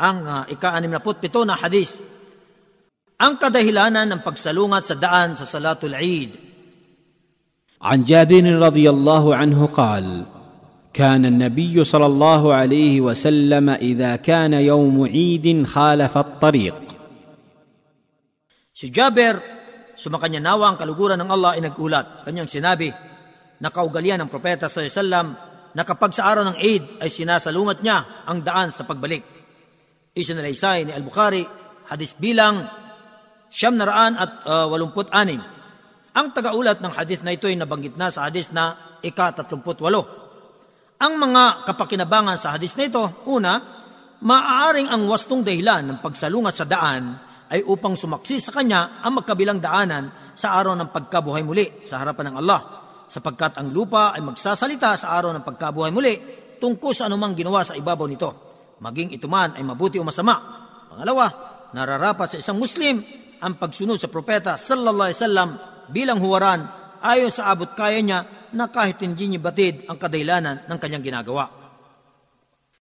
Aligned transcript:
Ang 0.00 0.18
uh, 0.28 0.44
ika-67 0.48 1.32
na 1.48 1.56
hadis. 1.56 1.96
Ang 3.16 3.40
kadahilanan 3.40 4.12
ng 4.12 4.20
pagsalungat 4.20 4.84
sa 4.84 4.94
daan 4.94 5.32
sa 5.36 5.48
Salatul 5.48 5.96
Eid. 5.96 6.46
عن 7.76 8.08
جابر 8.08 8.56
رضي 8.56 8.88
الله 8.90 9.24
عنه 9.36 9.60
قال 9.68 10.24
كان 10.96 11.28
النبي 11.28 11.84
صلى 11.84 12.06
الله 12.06 12.42
عليه 12.54 13.00
وسلم 13.00 13.68
اذا 13.68 14.16
كان 14.16 14.52
يوم 14.52 14.96
عيد 15.04 15.46
خالف 15.68 16.14
الطريق 16.16 16.76
Si 18.76 18.92
Jaber, 18.92 19.40
sumakanya 19.96 20.36
nawa 20.36 20.68
ang 20.68 20.76
kaluguran 20.76 21.16
ng 21.16 21.32
Allah 21.32 21.56
ay 21.56 21.64
nagulat. 21.64 22.28
Kanyang 22.28 22.44
sinabi, 22.44 22.92
nakaugalian 23.56 24.20
ng 24.20 24.28
propeta 24.28 24.68
sa 24.68 24.84
sallam 24.84 25.32
na 25.72 25.80
kapag 25.80 26.12
sa 26.12 26.28
araw 26.28 26.44
ng 26.52 26.60
Eid 26.60 27.00
ay 27.00 27.08
sinasalungat 27.08 27.80
niya 27.80 28.28
ang 28.28 28.44
daan 28.44 28.68
sa 28.68 28.84
pagbalik. 28.84 29.24
Isinalaysay 30.11 30.83
ni 30.83 30.91
Al-Bukhari, 30.91 31.39
hadis 31.87 32.19
bilang 32.19 32.67
siyam 33.47 33.79
na 33.79 33.87
raan 33.87 34.19
at 34.19 34.43
uh, 34.43 34.67
walumput 34.67 35.07
anim. 35.15 35.39
Ang 36.11 36.27
tagaulat 36.35 36.83
ng 36.83 36.91
hadis 36.91 37.23
na 37.23 37.31
ito 37.31 37.47
ay 37.47 37.55
nabanggit 37.55 37.95
na 37.95 38.11
sa 38.11 38.27
hadis 38.27 38.51
na 38.51 38.99
ika-38. 38.99 39.71
Ang 40.99 41.13
mga 41.15 41.63
kapakinabangan 41.63 42.35
sa 42.35 42.59
hadis 42.59 42.75
na 42.75 42.91
ito, 42.91 43.23
una, 43.31 43.55
maaaring 44.19 44.91
ang 44.91 45.07
wastong 45.07 45.47
dahilan 45.47 45.87
ng 45.87 45.97
pagsalungat 46.03 46.59
sa 46.59 46.67
daan 46.67 47.15
ay 47.47 47.63
upang 47.63 47.95
sumaksi 47.95 48.43
sa 48.43 48.51
kanya 48.51 48.99
ang 48.99 49.23
magkabilang 49.23 49.63
daanan 49.63 50.35
sa 50.35 50.59
araw 50.59 50.75
ng 50.75 50.91
pagkabuhay 50.91 51.43
muli 51.47 51.87
sa 51.87 52.03
harapan 52.03 52.31
ng 52.31 52.35
Allah, 52.43 52.59
sapagkat 53.07 53.63
ang 53.63 53.71
lupa 53.71 54.11
ay 54.11 54.19
magsasalita 54.19 54.91
sa 54.99 55.15
araw 55.15 55.31
ng 55.39 55.43
pagkabuhay 55.47 55.91
muli 55.95 56.19
tungkol 56.59 56.91
sa 56.91 57.07
anumang 57.07 57.31
ginawa 57.31 57.63
sa 57.63 57.79
ibabaw 57.79 58.07
nito, 58.11 58.50
maging 58.81 59.13
ito 59.13 59.29
man 59.29 59.53
ay 59.53 59.61
mabuti 59.61 60.01
o 60.01 60.03
masama. 60.03 60.41
Pangalawa, 60.89 61.29
nararapat 61.71 62.35
sa 62.35 62.37
isang 62.41 62.57
Muslim 62.57 63.05
ang 63.41 63.55
pagsunod 63.61 64.01
sa 64.01 64.09
propeta 64.09 64.57
sallallahu 64.57 65.07
alaihi 65.07 65.21
wasallam 65.21 65.49
bilang 65.93 66.19
huwaran 66.19 66.65
ayon 67.05 67.29
sa 67.29 67.53
abot 67.53 67.69
kaya 67.77 68.01
niya 68.01 68.19
na 68.51 68.67
kahit 68.67 68.99
hindi 69.05 69.31
niya 69.31 69.39
batid 69.39 69.85
ang 69.87 69.95
kadahilanan 69.95 70.65
ng 70.67 70.77
kanyang 70.81 71.05
ginagawa. 71.05 71.60